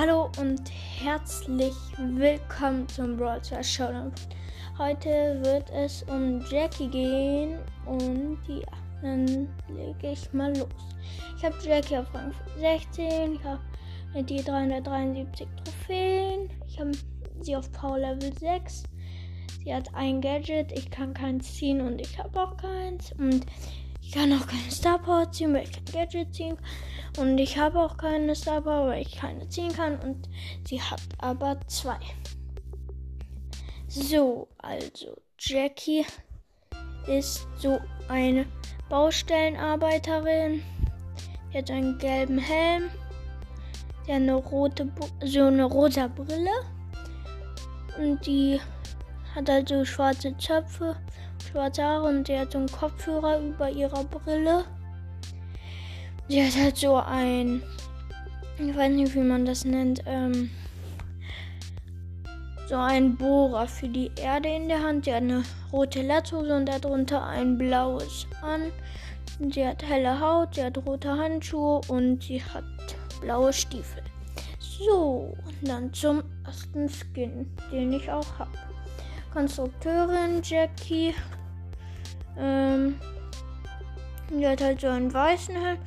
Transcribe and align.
Hallo 0.00 0.30
und 0.38 0.70
herzlich 1.00 1.74
willkommen 1.98 2.88
zum 2.88 3.16
Brawl 3.16 3.44
Stars 3.44 3.68
Showdown. 3.68 4.12
Heute 4.78 5.40
wird 5.42 5.68
es 5.70 6.04
um 6.04 6.40
Jackie 6.48 6.86
gehen 6.86 7.58
und 7.84 8.38
ja, 8.46 8.62
dann 9.02 9.48
lege 9.66 10.12
ich 10.12 10.32
mal 10.32 10.56
los. 10.56 10.68
Ich 11.36 11.44
habe 11.44 11.56
Jackie 11.64 11.96
auf 11.96 12.14
Rang 12.14 12.32
16, 12.60 13.34
ich 13.34 13.42
habe 13.42 13.60
die 14.22 14.40
373 14.40 15.48
Trophäen, 15.64 16.48
ich 16.68 16.78
habe 16.78 16.92
sie 17.40 17.56
auf 17.56 17.72
Power 17.72 17.98
Level 17.98 18.32
6. 18.38 18.84
Sie 19.64 19.74
hat 19.74 19.92
ein 19.96 20.20
Gadget, 20.20 20.70
ich 20.78 20.88
kann 20.92 21.12
keins 21.12 21.56
ziehen 21.56 21.80
und 21.80 22.00
ich 22.00 22.16
habe 22.20 22.40
auch 22.40 22.56
keins 22.56 23.10
und 23.18 23.46
ich 24.00 24.12
kann 24.12 24.32
auch 24.32 24.46
keine 24.46 24.70
Star 24.70 25.00
Power 25.00 25.28
ziehen, 25.32 25.52
weil 25.54 25.64
ich 25.64 25.72
kein 25.72 25.84
Gadget 25.86 26.32
ziehen 26.32 26.54
kann. 26.54 26.66
Und 27.18 27.38
ich 27.38 27.58
habe 27.58 27.80
auch 27.80 27.96
keine 27.96 28.34
Star 28.34 28.60
Power, 28.60 28.88
weil 28.88 29.02
ich 29.02 29.16
keine 29.16 29.48
ziehen 29.48 29.72
kann. 29.72 29.98
Und 30.00 30.28
sie 30.66 30.80
hat 30.80 31.00
aber 31.18 31.58
zwei. 31.66 31.98
So, 33.88 34.48
also 34.58 35.20
Jackie 35.38 36.04
ist 37.06 37.46
so 37.56 37.80
eine 38.08 38.46
Baustellenarbeiterin. 38.88 40.62
Sie 41.50 41.58
hat 41.58 41.70
einen 41.70 41.98
gelben 41.98 42.38
Helm. 42.38 42.90
Sie 44.04 44.12
hat 44.12 44.22
eine 44.22 44.34
rote, 44.34 44.90
so 45.24 45.44
eine 45.44 45.64
rosa 45.64 46.06
Brille. 46.06 46.50
Und 47.98 48.24
die 48.26 48.60
hat 49.34 49.50
also 49.50 49.84
schwarze 49.84 50.36
Zöpfe 50.38 50.96
schwarze 51.48 51.82
Haare 51.82 52.08
und 52.08 52.26
sie 52.26 52.38
hat 52.38 52.52
so 52.52 52.58
einen 52.58 52.70
Kopfhörer 52.70 53.40
über 53.40 53.70
ihrer 53.70 54.04
Brille. 54.04 54.64
Sie 56.28 56.44
hat 56.44 56.56
halt 56.56 56.76
so 56.76 56.96
ein, 56.96 57.62
ich 58.58 58.76
weiß 58.76 58.92
nicht, 58.92 59.14
wie 59.14 59.20
man 59.20 59.46
das 59.46 59.64
nennt, 59.64 60.02
ähm, 60.06 60.50
so 62.68 62.76
ein 62.76 63.16
Bohrer 63.16 63.66
für 63.66 63.88
die 63.88 64.10
Erde 64.20 64.48
in 64.50 64.68
der 64.68 64.82
Hand. 64.82 65.06
Sie 65.06 65.14
hat 65.14 65.22
eine 65.22 65.42
rote 65.72 66.02
Latzhose 66.02 66.54
und 66.54 66.66
darunter 66.66 67.24
ein 67.24 67.56
blaues 67.56 68.26
an. 68.42 68.70
Sie 69.50 69.66
hat 69.66 69.82
helle 69.82 70.20
Haut, 70.20 70.54
sie 70.54 70.64
hat 70.64 70.76
rote 70.76 71.10
Handschuhe 71.10 71.80
und 71.88 72.22
sie 72.22 72.42
hat 72.42 72.64
blaue 73.22 73.52
Stiefel. 73.52 74.02
So, 74.58 75.34
dann 75.62 75.92
zum 75.94 76.22
ersten 76.44 76.88
Skin, 76.88 77.50
den 77.72 77.94
ich 77.94 78.10
auch 78.10 78.38
habe. 78.38 78.50
Konstrukteurin 79.32 80.42
Jackie 80.42 81.14
ähm, 82.38 82.96
die 84.30 84.46
hat 84.46 84.60
halt 84.60 84.80
so 84.80 84.88
einen 84.88 85.12
weißen 85.12 85.54
Helm 85.54 85.78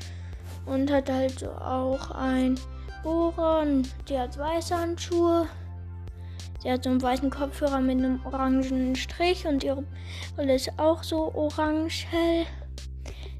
und 0.65 0.91
hat 0.91 1.09
halt 1.09 1.39
so 1.39 1.49
auch 1.49 2.11
ein 2.11 2.59
Bohrer. 3.03 3.65
Die 4.07 4.17
hat 4.17 4.37
weiße 4.37 4.77
Handschuhe. 4.77 5.47
Sie 6.61 6.71
hat 6.71 6.83
so 6.83 6.91
einen 6.91 7.01
weißen 7.01 7.29
Kopfhörer 7.29 7.79
mit 7.79 7.97
einem 7.97 8.19
orangen 8.25 8.95
Strich 8.95 9.47
und 9.47 9.63
ihre 9.63 9.83
Brille 10.35 10.55
ist 10.55 10.71
auch 10.77 11.03
so 11.03 11.33
orange 11.33 12.05
hell. 12.09 12.45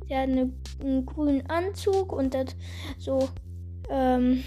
Sie 0.08 0.16
hat 0.16 0.23
eine, 0.23 0.52
einen 0.81 1.05
grünen 1.05 1.47
Anzug 1.47 2.11
und 2.11 2.36
hat 2.36 2.55
so, 2.97 3.30
ähm, 3.89 4.44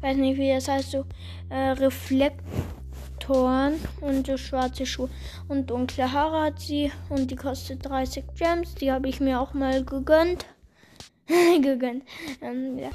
weiß 0.00 0.16
nicht 0.16 0.38
wie 0.38 0.52
das 0.52 0.68
heißt, 0.68 0.90
so 0.90 1.04
äh, 1.50 1.70
Reflekt 1.72 2.42
Torn 3.26 3.74
und 4.00 4.26
so 4.26 4.36
schwarze 4.36 4.86
Schuhe 4.86 5.10
und 5.48 5.68
dunkle 5.68 6.12
Haare 6.12 6.42
hat 6.42 6.60
sie 6.60 6.92
und 7.08 7.30
die 7.30 7.36
kostet 7.36 7.84
30 7.84 8.24
Gems. 8.36 8.76
Die 8.76 8.92
habe 8.92 9.08
ich 9.08 9.18
mir 9.18 9.40
auch 9.40 9.52
mal 9.52 9.84
gegönnt. 9.84 10.46
gegönnt. 11.62 12.04
Ähm, 12.40 12.78
ja. 12.78 12.90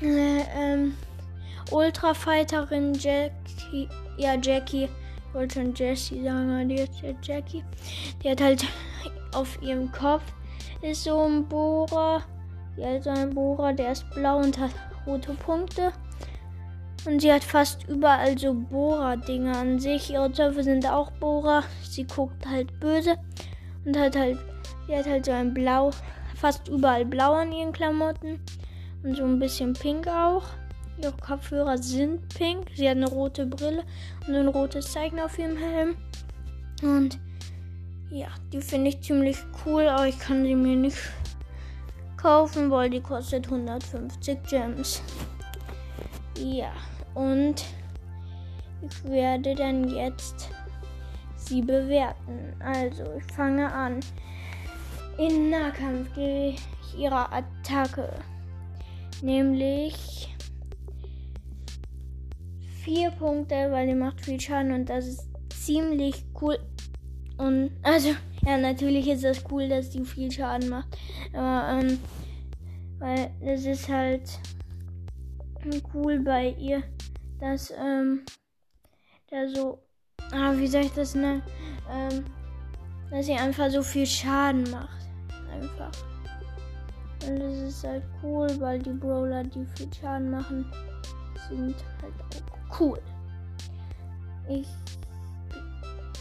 Äh, 0.00 0.44
ähm, 0.56 0.94
Ultrafighterin 1.70 2.94
Jackie. 2.94 3.88
Ja, 4.16 4.34
Jackie. 4.34 4.84
Ich 4.84 5.34
wollte 5.34 5.54
schon 5.54 5.74
Jessie 5.74 6.22
sagen, 6.22 6.50
aber 6.50 6.64
die 6.64 6.74
ist 6.74 7.00
ja 7.00 7.14
Jackie. 7.22 7.64
Die 8.22 8.30
hat 8.30 8.40
halt 8.40 8.66
auf 9.32 9.60
ihrem 9.62 9.90
Kopf 9.92 10.22
ist 10.82 11.04
so 11.04 11.22
ein 11.22 11.48
Bohrer. 11.48 12.22
Die 12.76 12.84
hat 12.84 13.04
so 13.04 13.10
einen 13.10 13.34
Bohrer, 13.34 13.72
der 13.72 13.92
ist 13.92 14.08
blau 14.10 14.38
und 14.38 14.58
hat 14.58 14.72
rote 15.06 15.32
Punkte. 15.34 15.92
Und 17.06 17.20
sie 17.20 17.32
hat 17.32 17.42
fast 17.42 17.88
überall 17.88 18.38
so 18.38 18.54
Bohrer-Dinge 18.54 19.56
an 19.56 19.78
sich. 19.78 20.10
Ihre 20.10 20.32
Zöpfe 20.32 20.62
sind 20.62 20.86
auch 20.86 21.10
Bohrer. 21.12 21.64
Sie 21.82 22.04
guckt 22.04 22.46
halt 22.46 22.78
böse. 22.78 23.16
Und 23.84 23.98
hat 23.98 24.16
halt, 24.16 24.38
sie 24.86 24.96
hat 24.96 25.06
halt 25.06 25.24
so 25.24 25.32
ein 25.32 25.52
Blau, 25.52 25.90
fast 26.42 26.66
überall 26.66 27.04
Blau 27.04 27.34
an 27.34 27.52
ihren 27.52 27.72
Klamotten. 27.72 28.40
Und 29.04 29.16
so 29.16 29.24
ein 29.24 29.38
bisschen 29.38 29.74
pink 29.74 30.08
auch. 30.08 30.42
Ihre 31.00 31.12
Kopfhörer 31.12 31.78
sind 31.78 32.28
pink. 32.34 32.66
Sie 32.74 32.88
hat 32.88 32.96
eine 32.96 33.08
rote 33.08 33.46
Brille 33.46 33.84
und 34.26 34.34
ein 34.34 34.48
rotes 34.48 34.92
Zeichen 34.92 35.20
auf 35.20 35.38
ihrem 35.38 35.56
Helm. 35.56 35.96
Und 36.82 37.18
ja, 38.10 38.26
die 38.52 38.60
finde 38.60 38.90
ich 38.90 39.00
ziemlich 39.00 39.38
cool, 39.64 39.86
aber 39.86 40.08
ich 40.08 40.18
kann 40.18 40.44
sie 40.44 40.56
mir 40.56 40.76
nicht 40.76 40.98
kaufen, 42.16 42.70
weil 42.70 42.90
die 42.90 43.00
kostet 43.00 43.46
150 43.46 44.38
Gems. 44.48 45.00
Ja, 46.38 46.72
und 47.14 47.64
ich 48.82 49.04
werde 49.04 49.54
dann 49.54 49.88
jetzt 49.88 50.48
sie 51.36 51.62
bewerten. 51.62 52.52
Also, 52.60 53.04
ich 53.16 53.32
fange 53.32 53.72
an. 53.72 54.00
In 55.18 55.50
Nahkampf 55.50 56.12
gehe 56.14 56.50
ich 56.50 56.98
ihrer 56.98 57.32
Attacke. 57.32 58.08
Nämlich 59.22 60.34
vier 62.82 63.10
Punkte, 63.10 63.70
weil 63.70 63.86
die 63.86 63.94
macht 63.94 64.20
viel 64.20 64.40
Schaden 64.40 64.72
und 64.72 64.88
das 64.88 65.06
ist 65.06 65.28
ziemlich 65.50 66.24
cool. 66.40 66.58
Und 67.36 67.70
also, 67.82 68.10
ja, 68.44 68.56
natürlich 68.56 69.08
ist 69.08 69.24
das 69.24 69.44
cool, 69.50 69.68
dass 69.68 69.90
die 69.90 70.04
viel 70.04 70.30
Schaden 70.30 70.68
macht. 70.68 70.96
Aber, 71.32 71.80
ähm, 71.80 71.98
weil 72.98 73.30
das 73.40 73.64
ist 73.64 73.88
halt 73.88 74.40
cool 75.94 76.20
bei 76.20 76.50
ihr, 76.58 76.82
dass, 77.38 77.70
ähm, 77.70 78.24
da 79.30 79.48
so, 79.48 79.78
ah, 80.32 80.52
wie 80.56 80.66
soll 80.66 80.82
ich 80.82 80.92
das 80.92 81.14
nennen? 81.14 81.42
Ähm, 81.90 82.24
dass 83.12 83.26
sie 83.26 83.34
einfach 83.34 83.70
so 83.70 83.82
viel 83.82 84.06
Schaden 84.06 84.68
macht. 84.70 85.06
Einfach. 85.52 85.92
Und 87.28 87.38
das 87.38 87.54
ist 87.58 87.84
halt 87.84 88.02
cool, 88.22 88.48
weil 88.58 88.78
die 88.78 88.90
Brawler, 88.90 89.44
die 89.44 89.66
viel 89.76 89.88
Schaden 89.92 90.30
machen, 90.30 90.64
sind 91.48 91.76
halt 92.00 92.14
auch 92.50 92.80
cool. 92.80 92.98
Ich. 94.48 94.66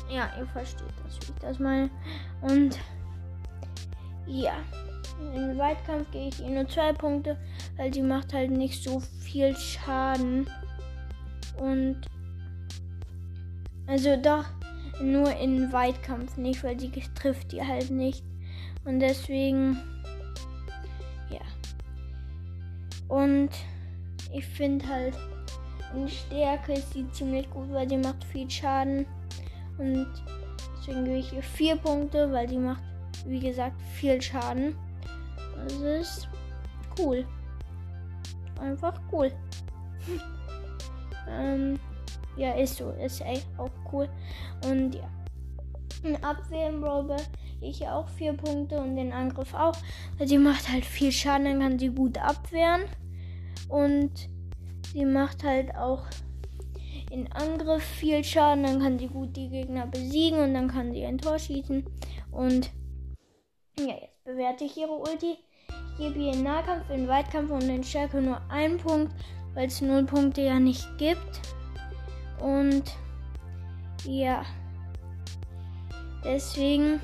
Ja, 0.09 0.29
ihr 0.37 0.45
versteht 0.47 0.83
das, 1.05 1.15
wie 1.15 1.31
ich 1.31 1.39
das 1.39 1.59
meine. 1.59 1.89
Und. 2.41 2.77
Ja. 4.27 4.53
Im 5.35 5.57
Weitkampf 5.57 6.09
gehe 6.11 6.29
ich 6.29 6.41
ihr 6.41 6.49
nur 6.49 6.67
zwei 6.67 6.91
Punkte, 6.93 7.37
weil 7.77 7.93
sie 7.93 8.01
macht 8.01 8.33
halt 8.33 8.51
nicht 8.51 8.83
so 8.83 8.99
viel 8.99 9.55
Schaden. 9.55 10.49
Und 11.57 12.01
also 13.87 14.15
doch 14.15 14.45
nur 15.01 15.35
in 15.37 15.71
Weitkampf 15.71 16.37
nicht, 16.37 16.63
weil 16.63 16.79
sie 16.79 16.91
trifft 17.15 17.51
die 17.51 17.61
halt 17.61 17.89
nicht. 17.89 18.23
Und 18.85 18.99
deswegen 18.99 19.77
ja. 21.29 21.41
Und 23.07 23.49
ich 24.33 24.45
finde 24.45 24.87
halt 24.87 25.17
in 25.95 26.07
Stärke 26.07 26.73
ist 26.73 26.93
sie 26.93 27.09
ziemlich 27.11 27.49
gut, 27.49 27.71
weil 27.71 27.89
sie 27.89 27.97
macht 27.97 28.23
viel 28.25 28.49
Schaden. 28.49 29.05
Und 29.77 30.07
deswegen 30.77 31.05
gebe 31.05 31.17
ich 31.17 31.33
ihr 31.33 31.43
vier 31.43 31.75
Punkte, 31.75 32.31
weil 32.31 32.47
sie 32.47 32.57
macht, 32.57 32.83
wie 33.25 33.39
gesagt, 33.39 33.79
viel 33.95 34.21
Schaden. 34.21 34.75
Das 35.63 35.73
ist 35.73 36.29
cool. 36.97 37.25
Einfach 38.59 38.99
cool. 39.11 39.31
ähm, 41.29 41.79
ja, 42.41 42.53
ist 42.53 42.77
so. 42.77 42.91
Ist 42.91 43.21
echt 43.21 43.47
auch 43.57 43.69
cool. 43.91 44.09
Und 44.69 44.95
ja. 44.95 45.09
In 46.03 46.15
Abwehr 46.23 46.69
im 46.69 46.81
Brawl 46.81 47.15
ich 47.61 47.87
auch 47.87 48.07
vier 48.09 48.33
Punkte 48.33 48.79
und 48.79 48.95
den 48.95 49.13
Angriff 49.13 49.53
auch. 49.53 49.75
Weil 50.17 50.27
sie 50.27 50.39
macht 50.39 50.71
halt 50.71 50.83
viel 50.83 51.11
Schaden, 51.11 51.45
dann 51.45 51.59
kann 51.59 51.79
sie 51.79 51.89
gut 51.89 52.17
abwehren. 52.17 52.81
Und 53.69 54.11
sie 54.93 55.05
macht 55.05 55.43
halt 55.43 55.75
auch 55.75 56.03
in 57.11 57.31
Angriff 57.33 57.83
viel 57.83 58.23
Schaden, 58.23 58.63
dann 58.63 58.79
kann 58.79 58.97
sie 58.97 59.07
gut 59.07 59.35
die 59.35 59.49
Gegner 59.49 59.85
besiegen 59.85 60.39
und 60.39 60.53
dann 60.53 60.69
kann 60.69 60.91
sie 60.91 61.05
ein 61.05 61.19
Tor 61.19 61.37
schießen. 61.37 61.85
Und 62.31 62.71
ja, 63.77 63.93
jetzt 64.01 64.23
bewerte 64.23 64.63
ich 64.63 64.75
ihre 64.77 64.95
Ulti. 64.95 65.37
Ich 65.91 65.97
gebe 65.97 66.19
ihr 66.19 66.33
in 66.33 66.43
Nahkampf, 66.43 66.89
in 66.89 67.07
Weitkampf 67.07 67.51
und 67.51 67.69
in 67.69 67.83
Stärke 67.83 68.21
nur 68.21 68.41
einen 68.49 68.77
Punkt, 68.77 69.13
weil 69.53 69.67
es 69.67 69.81
null 69.81 70.05
Punkte 70.05 70.41
ja 70.41 70.59
nicht 70.59 70.87
gibt. 70.97 71.41
Und 72.41 72.83
ja, 74.03 74.43
deswegen, 76.23 76.99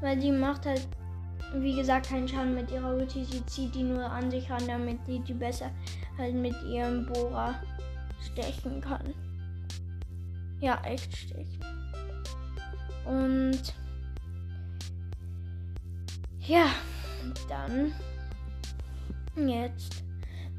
weil 0.00 0.18
die 0.18 0.32
macht 0.32 0.66
halt 0.66 0.88
wie 1.54 1.74
gesagt, 1.74 2.08
keinen 2.08 2.28
Schaden 2.28 2.54
mit 2.54 2.70
ihrer 2.70 2.94
Ulti. 2.94 3.24
Sie 3.24 3.44
zieht 3.46 3.74
die 3.74 3.82
nur 3.82 4.04
an 4.04 4.30
sich 4.30 4.50
ran, 4.50 4.66
damit 4.66 5.04
sie 5.06 5.20
die 5.20 5.34
besser 5.34 5.70
halt 6.16 6.34
mit 6.34 6.54
ihrem 6.64 7.06
Bohrer 7.06 7.54
stechen 8.20 8.80
kann. 8.80 9.14
Ja, 10.60 10.80
echt 10.84 11.16
stechen. 11.16 11.60
Und 13.04 13.74
ja, 16.46 16.66
dann 17.48 17.92
jetzt 19.48 20.04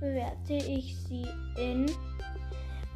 bewerte 0.02 0.56
ich 0.56 0.98
sie 1.08 1.26
in 1.58 1.86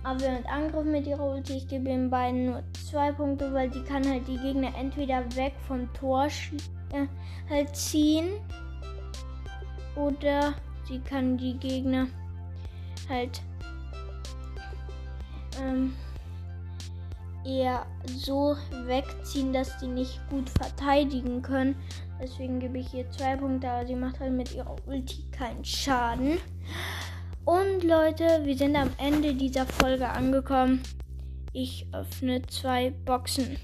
Abwehr 0.04 0.38
und 0.38 0.46
Angriff 0.48 0.84
mit 0.84 1.08
ihrer 1.08 1.24
Ulti. 1.24 1.54
Ich 1.54 1.68
gebe 1.68 1.86
den 1.86 2.10
beiden 2.10 2.48
nur 2.48 2.64
zwei 2.90 3.12
Punkte, 3.12 3.54
weil 3.54 3.70
die 3.70 3.84
kann 3.84 4.06
halt 4.08 4.28
die 4.28 4.38
Gegner 4.38 4.72
entweder 4.78 5.24
weg 5.36 5.54
vom 5.68 5.92
Tor 5.94 6.26
äh, 6.26 7.08
halt 7.50 7.76
ziehen 7.76 8.30
oder 9.96 10.54
sie 10.88 11.00
kann 11.00 11.38
die 11.38 11.58
Gegner 11.58 12.08
halt 13.08 13.42
ähm, 15.62 15.94
eher 17.46 17.86
so 18.06 18.58
wegziehen, 18.86 19.54
dass 19.54 19.78
die 19.78 19.88
nicht 19.88 20.20
gut 20.30 20.50
verteidigen 20.50 21.42
können. 21.42 21.76
Deswegen 22.20 22.60
gebe 22.60 22.80
ich 22.80 22.94
ihr 22.94 23.10
zwei 23.12 23.36
Punkte, 23.36 23.70
aber 23.70 23.86
sie 23.86 23.96
macht 23.96 24.20
halt 24.20 24.34
mit 24.34 24.54
ihrer 24.56 24.76
Ulti 24.88 25.26
keinen 25.32 25.64
Schaden. 25.64 26.38
Und 27.46 27.84
Leute, 27.84 28.42
wir 28.44 28.58
sind 28.58 28.76
am 28.76 28.90
Ende 28.98 29.36
dieser 29.36 29.68
Folge 29.68 30.10
angekommen. 30.10 30.82
Ich 31.54 31.86
öffne 31.94 32.42
zwei 32.48 32.90
Boxen. 32.90 33.58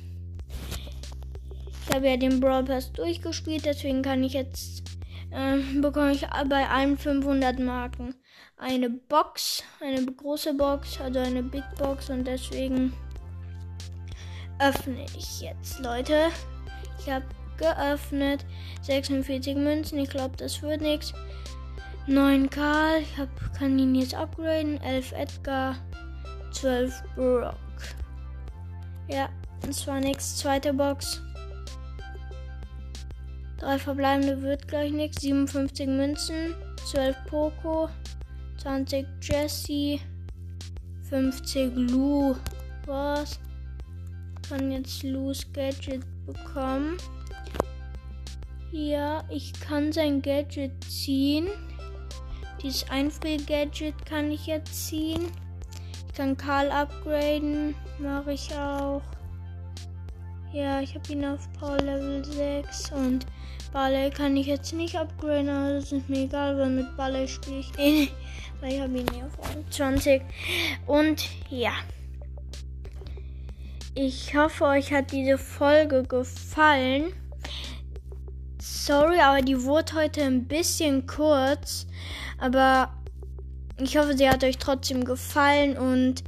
Ich 1.87 1.95
habe 1.95 2.09
ja 2.09 2.17
den 2.17 2.39
Brawl 2.39 2.63
Pass 2.63 2.91
durchgespielt, 2.93 3.65
deswegen 3.65 4.03
kann 4.03 4.23
ich 4.23 4.33
jetzt 4.33 4.83
äh, 5.31 5.57
bekomme 5.81 6.11
ich 6.11 6.27
bei 6.47 6.69
allen 6.69 6.95
500 6.95 7.57
Marken 7.59 8.13
eine 8.57 8.89
Box, 8.89 9.63
eine 9.79 10.05
große 10.05 10.53
Box, 10.53 11.01
also 11.01 11.19
eine 11.19 11.41
Big 11.41 11.63
Box 11.79 12.11
und 12.11 12.25
deswegen 12.25 12.93
öffne 14.59 15.05
ich 15.17 15.41
jetzt, 15.41 15.79
Leute. 15.79 16.27
Ich 16.99 17.09
habe 17.09 17.25
geöffnet 17.57 18.45
46 18.83 19.55
Münzen. 19.55 19.97
Ich 19.99 20.09
glaube, 20.09 20.37
das 20.37 20.61
wird 20.61 20.81
nichts. 20.81 21.13
9 22.07 22.50
Karl. 22.50 23.01
Ich 23.01 23.18
hab, 23.18 23.30
kann 23.57 23.77
ihn 23.77 23.95
jetzt 23.95 24.15
upgraden. 24.15 24.81
11 24.81 25.12
Edgar. 25.13 25.75
12 26.51 27.03
Brock. 27.15 27.56
Ja, 29.07 29.30
das 29.62 29.86
war 29.88 30.00
nichts. 30.00 30.38
Zweite 30.38 30.74
Box. 30.74 31.21
Drei 33.57 33.77
verbleibende 33.77 34.42
wird 34.42 34.68
gleich 34.68 34.92
nichts. 34.92 35.21
57 35.21 35.88
Münzen. 35.88 36.56
12 36.89 37.15
Poco. 37.27 37.89
20 38.57 39.06
Jesse. 39.21 40.00
50 41.09 41.75
Lu. 41.75 42.36
Was? 42.86 43.39
Kann 44.50 44.71
jetzt 44.71 45.03
Lu's 45.03 45.45
Gadget 45.53 46.03
bekommen. 46.25 46.98
Ja, 48.71 49.24
ich 49.30 49.53
kann 49.53 49.92
sein 49.92 50.21
Gadget 50.21 50.71
ziehen. 50.86 51.48
Dieses 52.63 52.89
Einfrier-Gadget 52.89 54.05
kann 54.05 54.31
ich 54.31 54.45
jetzt 54.47 54.87
ziehen. 54.87 55.31
Ich 56.07 56.13
kann 56.13 56.37
Karl 56.37 56.69
upgraden. 56.71 57.75
Mache 57.99 58.33
ich 58.33 58.53
auch. 58.53 59.01
Ja, 60.53 60.81
ich 60.81 60.93
habe 60.95 61.13
ihn 61.13 61.23
auf 61.23 61.47
Power 61.53 61.77
Level 61.77 62.25
6 62.25 62.91
und 62.91 63.25
Barley 63.71 64.09
kann 64.09 64.35
ich 64.35 64.47
jetzt 64.47 64.73
nicht 64.73 64.97
upgraden, 64.97 65.47
aber 65.47 65.73
das 65.75 65.93
ist 65.93 66.09
mir 66.09 66.25
egal, 66.25 66.57
weil 66.57 66.69
mit 66.69 66.97
Barley 66.97 67.25
spiele 67.25 67.59
ich 67.59 67.79
eh 67.79 67.91
nicht, 67.91 68.13
weil 68.59 68.73
ich 68.73 68.81
habe 68.81 68.97
ihn 68.97 69.05
hier 69.13 69.25
auf 69.25 69.69
20. 69.69 70.21
Und 70.87 71.29
ja. 71.49 71.71
Ich 73.95 74.35
hoffe, 74.35 74.65
euch 74.65 74.91
hat 74.91 75.13
diese 75.13 75.37
Folge 75.37 76.03
gefallen. 76.03 77.13
Sorry, 78.61 79.19
aber 79.19 79.41
die 79.41 79.63
wurde 79.63 79.95
heute 79.95 80.21
ein 80.21 80.47
bisschen 80.47 81.07
kurz. 81.07 81.87
Aber 82.37 82.93
ich 83.79 83.97
hoffe, 83.97 84.15
sie 84.15 84.29
hat 84.29 84.43
euch 84.43 84.59
trotzdem 84.59 85.03
gefallen 85.03 85.75
und 85.79 86.23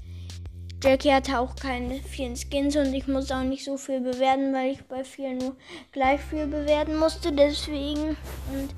Jackie 0.83 1.13
hatte 1.13 1.37
auch 1.37 1.55
keine 1.55 1.99
vielen 1.99 2.35
Skins 2.35 2.75
und 2.75 2.91
ich 2.91 3.07
muss 3.07 3.31
auch 3.31 3.43
nicht 3.43 3.63
so 3.63 3.77
viel 3.77 4.01
bewerten, 4.01 4.51
weil 4.51 4.71
ich 4.71 4.81
bei 4.85 5.03
vielen 5.03 5.37
nur 5.37 5.55
gleich 5.91 6.21
viel 6.21 6.47
bewerten 6.47 6.97
musste. 6.97 7.31
Deswegen 7.31 8.17
und 8.51 8.73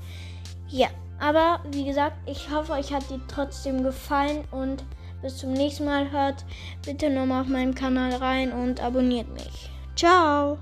ja. 0.67 0.89
Aber 1.17 1.61
wie 1.71 1.85
gesagt, 1.85 2.17
ich 2.29 2.51
hoffe, 2.51 2.73
euch 2.73 2.91
hat 2.91 3.09
die 3.09 3.21
trotzdem 3.29 3.83
gefallen 3.83 4.43
und 4.51 4.83
bis 5.21 5.37
zum 5.37 5.53
nächsten 5.53 5.85
Mal 5.85 6.11
hört 6.11 6.43
bitte 6.85 7.09
nochmal 7.09 7.43
auf 7.43 7.47
meinen 7.47 7.73
Kanal 7.73 8.15
rein 8.15 8.51
und 8.51 8.83
abonniert 8.83 9.29
mich. 9.29 9.69
Ciao! 9.95 10.57